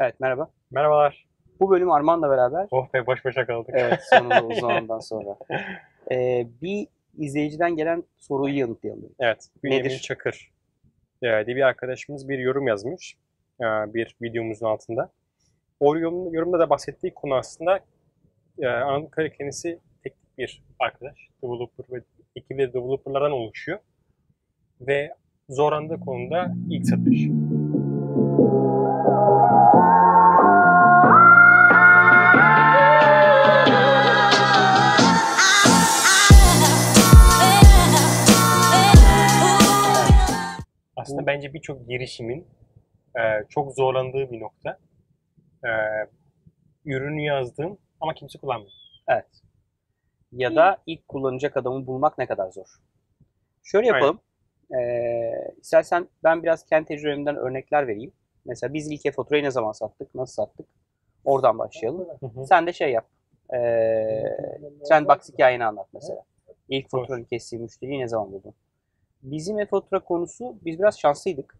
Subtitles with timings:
[0.00, 0.50] Evet merhaba.
[0.70, 1.26] Merhabalar.
[1.60, 3.70] Bu bölüm Arman'la beraber Oh be baş başa kaldık.
[3.74, 5.36] evet sonunda uzun zamandan sonra
[6.12, 6.86] ee, bir
[7.18, 9.10] izleyiciden gelen soruyu yanıtlayalım.
[9.18, 9.48] Evet.
[9.64, 9.98] Bünyamin Nedir?
[9.98, 10.50] Çakır
[11.22, 13.16] e, diye bir arkadaşımız bir yorum yazmış.
[13.60, 13.64] e,
[13.94, 15.10] Bir videomuzun altında.
[15.80, 17.80] O yorum- yorumda da bahsettiği konu aslında
[18.58, 21.28] e, Ankara kendisi teknik bir arkadaş.
[21.44, 22.02] Developer ve
[22.36, 23.78] ekibi de developerlardan oluşuyor.
[24.80, 25.14] Ve
[25.48, 27.20] zorlandığı konuda ilk satış.
[41.40, 42.46] Bence birçok girişimin
[43.16, 44.78] e, çok zorlandığı bir nokta.
[45.64, 45.70] E,
[46.84, 48.72] ürünü yazdım ama kimse kullanmıyor.
[49.08, 49.26] Evet.
[50.32, 52.66] Ya da ilk kullanacak adamı bulmak ne kadar zor.
[53.62, 54.20] Şöyle yapalım.
[54.74, 58.12] Ee, istersen ben biraz kendi tecrübemden örnekler vereyim.
[58.44, 60.66] Mesela biz ilk e-faturayı ne zaman sattık, nasıl sattık?
[61.24, 62.08] Oradan başlayalım.
[62.20, 62.46] Hı hı.
[62.46, 63.06] Sen de şey yap.
[63.54, 64.22] Ee,
[64.88, 66.22] Trendbox hikayeni anlat mesela.
[66.68, 68.54] İlk faturanı kestiğin müşteriyi ne zaman buldun?
[69.22, 71.58] Bizim e-fatura konusu, biz biraz şanslıydık.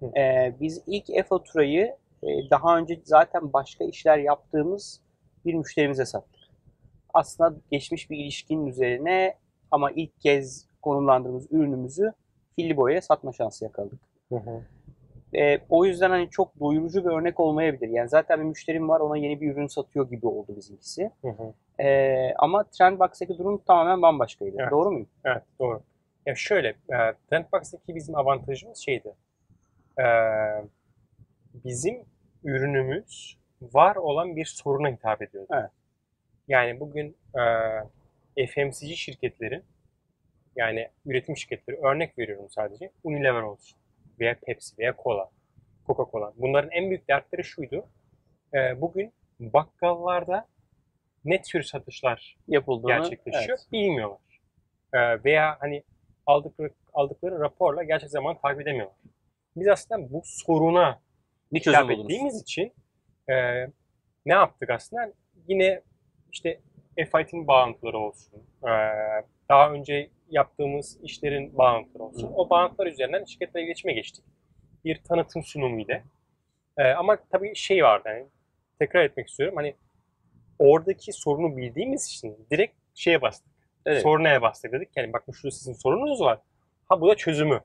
[0.00, 0.06] Hı.
[0.06, 5.00] Ee, biz ilk e-faturayı e, daha önce zaten başka işler yaptığımız
[5.44, 6.40] bir müşterimize sattık.
[7.14, 9.34] Aslında geçmiş bir ilişkinin üzerine
[9.70, 12.12] ama ilk kez konumlandırdığımız ürünümüzü
[12.56, 14.00] Filli Boya'ya satma şansı yakaladık.
[14.28, 14.62] Hı hı.
[15.38, 17.88] E, o yüzden hani çok doyurucu bir örnek olmayabilir.
[17.88, 21.10] Yani zaten bir müşterim var ona yeni bir ürün satıyor gibi oldu bizimkisi.
[21.22, 21.82] Hı hı.
[21.82, 24.56] E, ama Trendbox'taki durum tamamen bambaşkaydı.
[24.58, 24.70] Evet.
[24.70, 25.08] Doğru muyum?
[25.24, 25.80] Evet doğru.
[26.26, 26.96] Ya şöyle, e,
[27.30, 29.14] Trendbox'taki bizim avantajımız şeydi.
[29.98, 30.04] E,
[31.64, 32.04] bizim
[32.44, 35.48] ürünümüz var olan bir soruna hitap ediyordu.
[35.52, 35.70] Evet.
[36.48, 37.16] Yani bugün
[38.36, 39.64] e, FMCG şirketlerin
[40.56, 43.78] yani üretim şirketleri örnek veriyorum sadece Unilever olsun
[44.20, 45.30] veya Pepsi veya Cola,
[45.86, 46.32] Coca-Cola.
[46.36, 47.86] Bunların en büyük dertleri şuydu.
[48.54, 50.46] E, bugün bakkallarda
[51.24, 52.88] ne tür satışlar Yapıldığını.
[52.88, 53.72] gerçekleşiyor evet.
[53.72, 54.18] bilmiyorlar.
[54.94, 55.82] Ee, veya hani
[56.26, 58.96] aldıkları, aldıkları raporla gerçek zaman takip edemiyorlar.
[59.56, 61.00] Biz aslında bu soruna
[61.52, 62.72] Bir çözüm ettiğimiz için
[63.30, 63.64] e,
[64.26, 65.12] ne yaptık aslında?
[65.48, 65.82] Yine
[66.32, 66.60] işte
[66.96, 68.72] F-Fight'in bağlantıları olsun, e,
[69.48, 72.32] daha önce yaptığımız işlerin bağlantıları olsun.
[72.34, 74.24] O bağlantılar üzerinden şirketle iletişime geçtik.
[74.84, 76.04] Bir tanıtım sunumu ile.
[76.76, 78.26] E, ama tabii şey vardı yani
[78.78, 79.56] tekrar etmek istiyorum.
[79.56, 79.74] Hani
[80.58, 83.53] oradaki sorunu bildiğimiz için direkt şeye bastık.
[83.86, 84.02] Evet.
[84.02, 84.88] Sorunaya bastık dedik.
[84.96, 86.38] Yani bakın şurada sizin sorununuz var.
[86.88, 87.60] Ha bu da çözümü.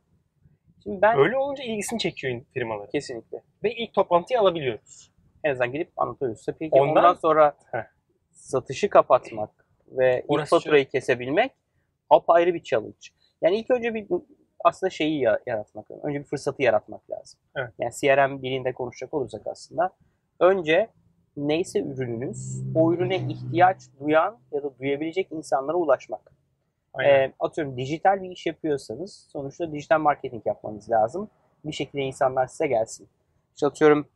[0.84, 2.90] Şimdi ben Öyle olunca ilgisini çekiyor firmaları.
[2.90, 5.12] kesinlikle Ve ilk toplantıyı alabiliyoruz.
[5.44, 6.46] en azından gidip anlatıyoruz.
[6.59, 7.84] Peki Ondan- ondan, sonra Heh.
[8.31, 9.50] satışı kapatmak
[9.88, 11.52] ve ilk Orası faturayı kesebilmek
[12.09, 12.97] apayrı bir challenge.
[13.41, 14.08] Yani ilk önce bir
[14.63, 16.09] aslında şeyi ya- yaratmak lazım.
[16.09, 17.40] Önce bir fırsatı yaratmak lazım.
[17.56, 17.74] Evet.
[17.79, 19.91] Yani CRM dilinde konuşacak olursak aslında
[20.40, 20.88] önce
[21.47, 26.31] neyse ürününüz o ürüne ihtiyaç duyan ya da duyabilecek insanlara ulaşmak.
[26.94, 27.09] Aynen.
[27.09, 31.29] Ee, atıyorum dijital bir iş yapıyorsanız sonuçta dijital marketing yapmanız lazım.
[31.66, 33.07] Bir şekilde insanlar size gelsin.
[33.55, 34.07] İşte atıyorum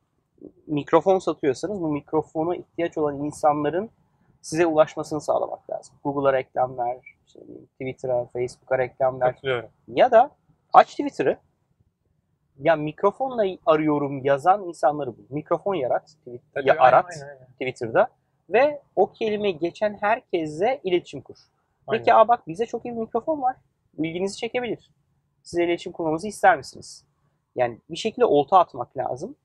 [0.67, 3.89] mikrofon satıyorsanız bu mikrofona ihtiyaç olan insanların
[4.41, 5.95] size ulaşmasını sağlamak lazım.
[6.03, 6.97] Google'a reklam ver,
[7.27, 7.39] işte
[7.71, 9.31] Twitter'a, Facebook'a reklam ver.
[9.31, 9.69] Katılıyorum.
[9.87, 10.31] Ya da
[10.73, 11.37] aç Twitter'ı.
[12.59, 15.23] Ya mikrofonla arıyorum yazan insanları bul.
[15.29, 16.15] Mikrofon yarat,
[16.53, 17.47] Tabii, ya arat aynen, aynen.
[17.51, 18.07] Twitter'da
[18.49, 21.37] ve o kelime geçen herkesle iletişim kur.
[21.91, 22.25] Peki Aynen.
[22.25, 23.55] aa bak bize çok iyi bir mikrofon var.
[23.97, 24.89] İlginizi çekebilir.
[25.43, 27.05] Size iletişim kurmamızı ister misiniz?
[27.55, 29.35] Yani bir şekilde olta atmak lazım.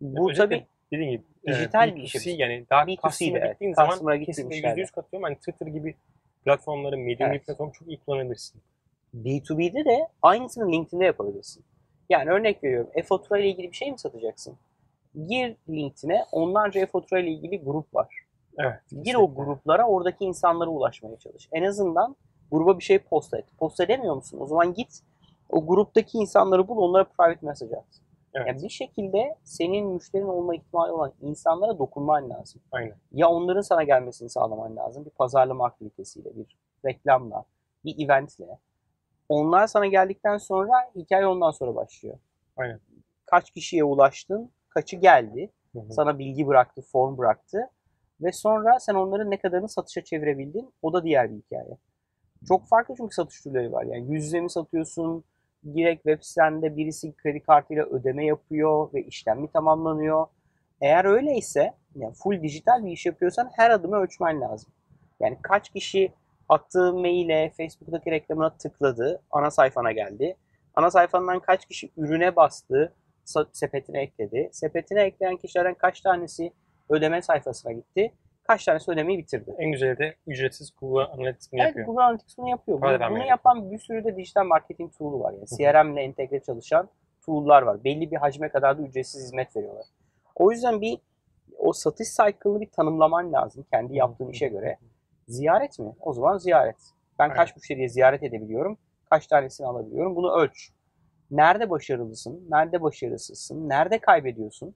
[0.00, 2.40] Bu Özellikle tabii dediğim gibi dijital e, bir B2C iş yapıyorsun.
[2.40, 4.80] yani daha B2C customer'a de, gittiğin customer'a zaman kesinlikle işlerde.
[4.80, 5.24] %100 katılıyorum.
[5.24, 5.94] Hani Twitter gibi
[6.44, 7.46] platformları, Medium gibi Evet.
[7.46, 8.60] platform çok iyi kullanabilirsin.
[9.14, 11.64] B2B'de de aynısını LinkedIn'de yapabilirsin.
[12.08, 12.90] Yani örnek veriyorum.
[12.94, 14.56] E-fatura ile ilgili bir şey mi satacaksın?
[15.28, 18.24] Gir LinkedIn'e onlarca e-fatura ile ilgili grup var.
[18.58, 18.80] Evet.
[19.02, 21.48] Gir o gruplara oradaki insanlara ulaşmaya çalış.
[21.52, 22.16] En azından
[22.50, 23.44] gruba bir şey post et.
[23.58, 24.38] Post edemiyor musun?
[24.40, 25.00] O zaman git
[25.50, 27.84] o gruptaki insanları bul onlara private mesaj at.
[28.34, 28.46] Evet.
[28.46, 32.60] Yani bir şekilde senin müşterin olma ihtimali olan insanlara dokunman lazım.
[32.72, 32.94] Aynen.
[33.12, 35.04] Ya onların sana gelmesini sağlaman lazım.
[35.04, 37.44] Bir pazarlama aktivitesiyle, bir reklamla,
[37.84, 38.58] bir eventle.
[39.28, 42.18] Onlar sana geldikten sonra hikaye ondan sonra başlıyor.
[42.56, 42.80] Aynen.
[43.26, 45.92] Kaç kişiye ulaştın, kaçı geldi, Hı hı.
[45.92, 47.70] sana bilgi bıraktı, form bıraktı
[48.20, 51.78] ve sonra sen onların ne kadarını satışa çevirebildin o da diğer bir hikaye.
[52.48, 53.84] Çok farklı çünkü satış türleri var.
[53.84, 55.24] Yani yüz yüze mi satıyorsun,
[55.64, 60.26] direkt web sitende birisi kredi kartıyla ödeme yapıyor ve işlem mi tamamlanıyor.
[60.80, 64.72] Eğer öyleyse, yani full dijital bir iş yapıyorsan her adımı ölçmen lazım.
[65.20, 66.12] Yani kaç kişi
[66.48, 70.36] attığı maile, Facebook'taki reklamına tıkladı, ana sayfana geldi.
[70.74, 72.92] Ana sayfandan kaç kişi ürüne bastı,
[73.52, 74.48] sepetine ekledi.
[74.52, 76.52] Sepetine ekleyen kişilerden kaç tanesi
[76.88, 78.12] ödeme sayfasına gitti?
[78.42, 79.54] Kaç tanesi ödemeyi bitirdi?
[79.58, 81.86] En güzeli de ücretsiz Google Analytics bunu Evet, yapıyor.
[81.86, 82.82] Google Analytics bunu yapıyor.
[82.82, 85.32] Bunu, bunu yapan bir sürü de dijital marketing tool'u var.
[85.32, 86.88] Yani CRM ile entegre çalışan
[87.26, 87.84] tool'lar var.
[87.84, 89.86] Belli bir hacme kadar da ücretsiz hizmet veriyorlar.
[90.34, 90.98] O yüzden bir
[91.58, 94.78] o satış cycle'ını bir tanımlaman lazım kendi yaptığın işe göre.
[95.28, 95.92] Ziyaret mi?
[96.00, 96.76] O zaman ziyaret.
[97.18, 97.36] Ben Aynen.
[97.36, 98.78] kaç müşteriye ziyaret edebiliyorum?
[99.10, 100.16] Kaç tanesini alabiliyorum?
[100.16, 100.70] Bunu ölç.
[101.30, 102.46] Nerede başarılısın?
[102.50, 103.68] Nerede başarısızsın?
[103.68, 104.74] Nerede kaybediyorsun?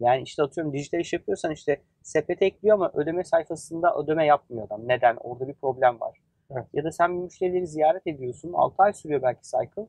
[0.00, 4.88] Yani işte atıyorum dijital iş yapıyorsan işte sepet ekliyor ama ödeme sayfasında ödeme yapmıyor adam.
[4.88, 5.16] Neden?
[5.16, 6.18] Orada bir problem var.
[6.50, 6.66] Evet.
[6.72, 8.52] Ya da sen bir müşterileri ziyaret ediyorsun.
[8.52, 9.86] 6 ay sürüyor belki cycle.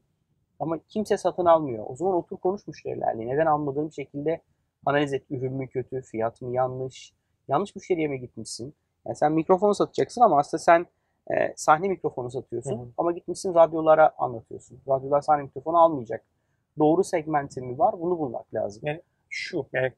[0.60, 1.86] Ama kimse satın almıyor.
[1.88, 3.28] O zaman otur konuş müşterilerle.
[3.28, 4.42] Neden almadığım şekilde
[4.86, 5.24] analiz et.
[5.30, 6.02] Ürün mü kötü?
[6.02, 7.14] Fiyat mı yanlış?
[7.48, 8.76] Yanlış müşteriye mi gitmişsin?
[9.06, 10.86] Yani sen mikrofonu satacaksın ama aslında sen
[11.32, 12.80] e, sahne mikrofonu satıyorsun.
[12.80, 12.86] Hı.
[12.98, 14.80] Ama gitmişsin radyolara anlatıyorsun.
[14.90, 16.22] Radyolar sahne mikrofonu almayacak.
[16.80, 17.94] Doğru segmentin mi var?
[18.00, 18.84] Bunu bulmak lazım.
[19.30, 19.92] Şu yani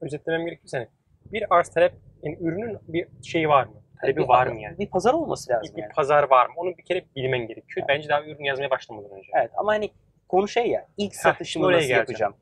[0.00, 0.88] özetlemem gerekirse hani
[1.32, 3.72] bir arz talep yani ürünün bir şeyi var mı?
[4.00, 4.78] Talebi Bir- var mı yani?
[4.78, 5.92] Bir pazar olması Bir, lazım bir yani.
[5.92, 6.52] pazar var mı?
[6.56, 7.76] Onu bir kere bilmen gerekiyor.
[7.78, 7.88] Evet.
[7.88, 9.28] Bence daha ürün yazmaya başlamadan önce.
[9.34, 9.90] Evet ama hani
[10.28, 11.98] konu şey ya ilk satışımı nasıl geleceğim.
[12.00, 12.34] yapacağım?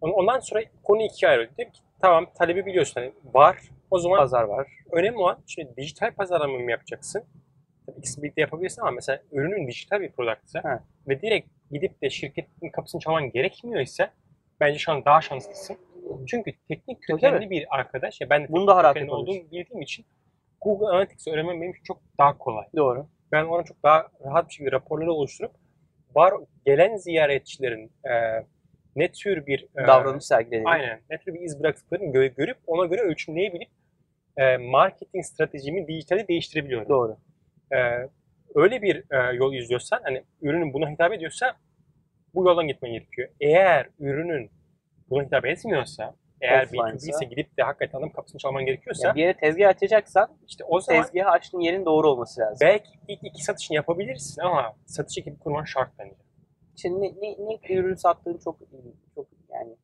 [0.00, 1.56] On- Ondan sonra konu ikiye ayrılıyor.
[1.56, 3.58] Diyelim ki tamam talebi biliyorsun hani var.
[3.90, 4.68] O zaman Pazar var.
[4.92, 7.24] önemli olan şimdi dijital pazarlama mı yapacaksın?
[7.98, 10.80] İkisini birlikte yapabilirsin ama mesela ürünün dijital bir product'sa Evet.
[11.08, 14.10] ve direkt gidip de şirketin kapısını çalman gerekmiyor ise
[14.60, 15.76] bence şu an daha şanslısın.
[16.26, 20.06] Çünkü teknik kökenli bir arkadaş ya ben de Bunu daha rahat olduğumu bildiğim için
[20.60, 22.66] Google Analytics öğrenmem benim için çok daha kolay.
[22.76, 23.06] Doğru.
[23.32, 25.52] Ben ona çok daha rahat bir şekilde raporları oluşturup
[26.14, 26.34] var
[26.66, 28.12] gelen ziyaretçilerin e,
[28.96, 30.68] ne tür bir e, Davranış sergilediğini.
[30.68, 31.00] Aynen.
[31.10, 33.68] Ne tür bir iz bıraktıklarını gö- görüp ona göre ölçümleyebilip
[34.40, 36.88] e, marketing stratejimi dijitali değiştirebiliyorum.
[36.88, 37.16] Doğru.
[37.72, 37.78] E,
[38.54, 41.56] öyle bir e, yol izliyorsan, hani ürünün buna hitap ediyorsa
[42.34, 43.28] bu yoldan gitmen gerekiyor.
[43.40, 44.50] Eğer ürünün
[45.10, 49.08] buna hitap etmiyorsa, eğer Offline B2B ise ise- gidip de hakikaten adam kapısını çalman gerekiyorsa,
[49.08, 52.58] Yani bir yere tezgah açacaksan işte o zaman tezgahı açtığın yerin doğru olması lazım.
[52.68, 56.14] belki ilk iki satışını yapabilirsin ama satış ekibi kurman şart bence.
[56.76, 57.36] Şimdi ne, ne,
[57.68, 58.58] ne ürün sattığın çok
[59.14, 59.76] çok yani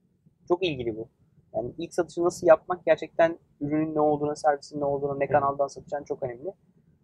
[0.49, 1.09] çok ilgili bu.
[1.57, 6.05] Yani ilk satışı nasıl yapmak gerçekten ürünün ne olduğuna, servisin ne olduğuna, ne kanaldan satacağın
[6.05, 6.53] çok önemli.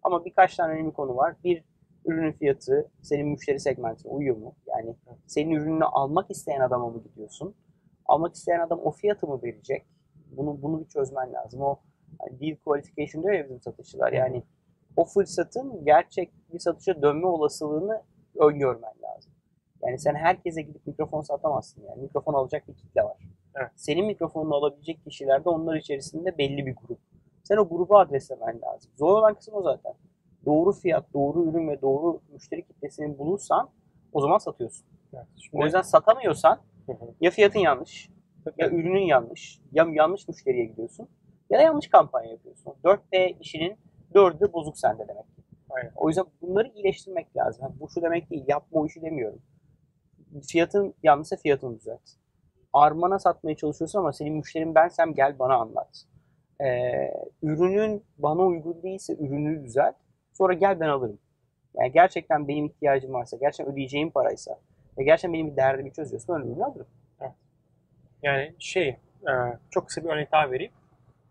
[0.02, 1.36] Ama birkaç tane önemli konu var.
[1.44, 1.64] Bir,
[2.04, 4.54] ürünün fiyatı senin müşteri segmentine uyuyor mu?
[4.66, 4.96] Yani
[5.26, 7.54] senin ürününü almak isteyen adama mı gidiyorsun?
[8.06, 9.86] Almak isteyen adam o fiyatı mı verecek?
[10.36, 11.60] Bunu bunu bir çözmen lazım.
[11.60, 11.78] O
[12.18, 14.12] hani deal qualification diyor ya bizim satışçılar.
[14.12, 14.42] Yani
[14.96, 18.02] o fırsatın gerçek bir satışa dönme olasılığını
[18.38, 19.32] öngörmen lazım.
[19.82, 22.02] Yani sen herkese gidip mikrofon satamazsın yani.
[22.02, 23.16] Mikrofon alacak bir kitle var.
[23.56, 23.70] Evet.
[23.76, 26.98] Senin mikrofonunu alabilecek kişiler de onlar içerisinde belli bir grup.
[27.42, 28.90] Sen o grubu adreslemen lazım.
[28.98, 29.92] Zor olan kısım o zaten.
[30.46, 33.70] Doğru fiyat, doğru ürün ve doğru müşteri kitlesini bulursan
[34.12, 34.86] o zaman satıyorsun.
[35.14, 35.26] Evet.
[35.36, 37.14] Şimdi, O yüzden satamıyorsan Hı hı.
[37.20, 38.10] ya fiyatın yanlış,
[38.58, 41.08] ya ürünün yanlış, ya yanlış müşteriye gidiyorsun
[41.50, 42.74] ya da yanlış kampanya yapıyorsun.
[42.84, 43.76] 4P işinin
[44.14, 45.24] 4'ü de bozuk sende demek.
[45.70, 45.92] Aynen.
[45.96, 47.64] O yüzden bunları iyileştirmek lazım.
[47.64, 49.42] Yani bu şu demek değil, yapma o işi demiyorum.
[50.48, 52.00] Fiyatın yanlışsa fiyatını düzelt.
[52.72, 56.04] Armana satmaya çalışıyorsun ama senin müşterin bensem gel bana anlat.
[56.60, 59.94] Ee, ürünün bana uygun değilse ürünü düzelt.
[60.32, 61.18] Sonra gel ben alırım.
[61.74, 64.58] Yani gerçekten benim ihtiyacım varsa, gerçekten ödeyeceğim paraysa
[64.98, 66.86] ve gerçekten benim bir derdimi çözüyorsa ben ürünü alırım.
[68.22, 69.32] Yani şey, e,
[69.70, 70.72] çok kısa bir örnek daha vereyim.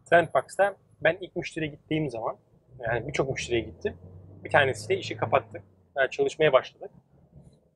[0.05, 2.37] Trendbox'ta ben ilk müşteriye gittiğim zaman,
[2.79, 3.97] yani birçok müşteriye gittim.
[4.43, 5.63] Bir tanesiyle işi kapattık.
[5.97, 6.91] Yani çalışmaya başladık.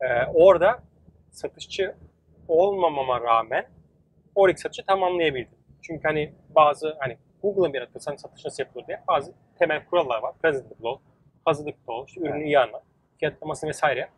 [0.01, 0.79] E, orada
[1.31, 1.95] satışçı
[2.47, 3.65] olmamama rağmen
[4.35, 5.57] oradaki satışı tamamlayabildim.
[5.81, 10.33] Çünkü hani bazı hani Google'a bir atırsan satış nasıl yapılır diye bazı temel kurallar var.
[10.41, 10.99] Presentable ol,
[11.45, 12.83] hazırlıklı ol, işte ürünü iyi anlat,
[13.19, 14.09] fiyatlaması vesaire.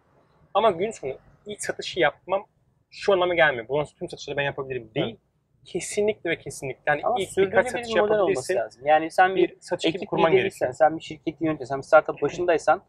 [0.53, 1.13] Ama gün sonu
[1.45, 2.45] ilk satışı yapmam
[2.91, 3.67] şu anlama gelmiyor.
[3.67, 5.17] Sonra tüm satışları ben yapabilirim değil.
[5.65, 6.81] Kesinlikle ve kesinlikle.
[6.87, 8.81] Yani Ama ilk birkaç satış bir model olması lazım.
[8.85, 10.73] Yani sen bir Bir satış ekibi kurman gerekiyor.
[10.73, 12.81] sen bir şirketi yönetiyorsan, bir startup başındaysan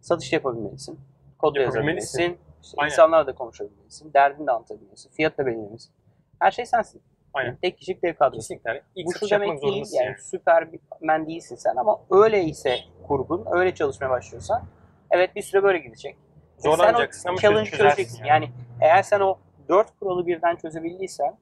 [0.00, 1.00] satış yapabilmelisin.
[1.38, 2.38] Kod yazabilmelisin.
[2.64, 2.92] İşte Aynen.
[2.92, 4.12] insanlarla da konuşabilmelisin.
[4.14, 5.10] Derdini de anlatabilmelisin.
[5.10, 5.92] Fiyat da belirlemelisin.
[6.38, 7.02] Her şey sensin.
[7.34, 7.48] Aynen.
[7.48, 8.40] Yani tek kişilik dev kadrosu.
[8.40, 8.70] Kesinlikle.
[8.70, 10.16] Yani ilk Bu şu demek değil yani, yani.
[10.18, 14.62] süper bir men değilsin sen ama öyleyse kurgun, öyle çalışmaya başlıyorsan
[15.10, 16.16] evet bir süre böyle gidecek.
[16.58, 18.24] Ve Zorlanacaksın ama challenge çözeceksin.
[18.24, 18.44] yani.
[18.44, 18.50] Yani.
[18.80, 21.36] eğer sen o dört kuralı birden çözebildiysen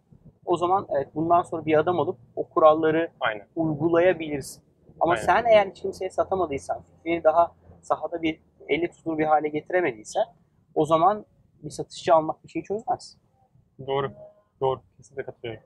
[0.44, 3.46] o zaman evet bundan sonra bir adam olup o kuralları Aynen.
[3.56, 4.62] uygulayabilirsin.
[5.00, 5.24] Ama Aynen.
[5.24, 7.52] sen eğer hiç kimseye satamadıysan, fikrini daha
[7.82, 10.24] sahada bir elle tutulur bir hale getiremediysen
[10.74, 11.26] o zaman
[11.62, 13.16] bir satışçı almak bir şeyi çözmez.
[13.86, 14.12] Doğru.
[14.60, 14.80] Doğru.
[14.96, 15.62] Kesinlikle katılıyorum.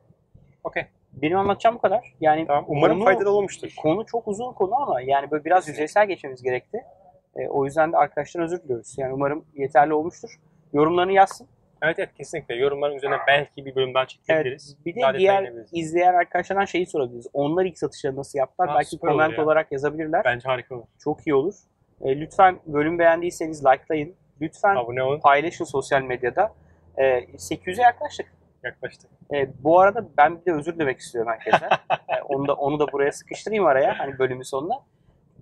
[0.64, 0.86] Okey.
[1.12, 2.14] Benim anlatacağım bu kadar.
[2.20, 2.64] Yani Tamam.
[2.68, 3.72] Umarım konu- faydalı olmuştur.
[3.82, 6.84] Konu çok uzun konu ama yani böyle biraz yüzeysel geçmemiz gerekti.
[7.36, 8.94] E, o yüzden de arkadaşlar özür diliyoruz.
[8.98, 10.40] Yani umarım yeterli olmuştur.
[10.72, 11.48] Yorumlarını yazsın.
[11.82, 12.54] Evet evet kesinlikle.
[12.54, 14.76] Yorumların üzerine belki bir bölüm daha çekebiliriz.
[14.86, 17.26] Bir de Daha diğer izleyen arkadaşlardan şeyi sorabiliriz.
[17.32, 18.68] Onlar ilk satışları nasıl yaptılar?
[18.68, 19.44] Ha, Belki koment ya.
[19.44, 20.24] olarak yazabilirler.
[20.24, 20.84] Bence harika olur.
[20.98, 21.54] Çok iyi olur.
[22.00, 24.14] E, lütfen bölüm beğendiyseniz likelayın.
[24.40, 25.20] Lütfen Abone olun.
[25.20, 26.54] paylaşın sosyal medyada.
[26.96, 28.26] E, 800'e yaklaştık.
[28.64, 29.10] Yaklaştık.
[29.34, 31.68] E, bu arada ben bir de özür dilemek istiyorum herkese.
[32.08, 34.74] E, onu da onu da buraya sıkıştırayım araya hani bölümün sonuna.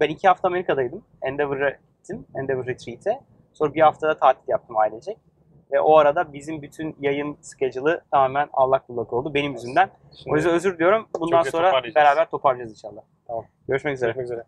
[0.01, 1.05] Ben iki hafta Amerika'daydım.
[1.23, 2.27] Endeavor'a gittim.
[2.37, 3.21] Endeavor Retreat'e.
[3.53, 5.19] Sonra bir haftada tatil yaptım ailecek.
[5.73, 9.91] Ve o arada bizim bütün yayın schedule'ı tamamen allak bullak oldu benim yüzümden.
[10.17, 11.09] Şimdi O yüzden özür diliyorum.
[11.21, 11.95] Bundan sonra toparlayacağız.
[11.95, 13.03] beraber toparlayacağız inşallah.
[13.27, 13.45] Tamam.
[13.69, 14.09] Görüşmek üzere.
[14.13, 14.45] görüşmek üzere.